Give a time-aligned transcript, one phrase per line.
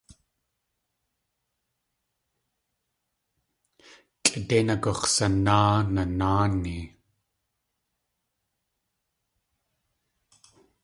[4.23, 6.77] Kʼidéin agux̲sanáa nanáani.